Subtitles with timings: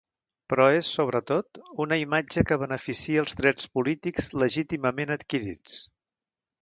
[0.51, 5.77] Però és, sobretot, una imatge que beneficia els drets polítics legítimament adquirits.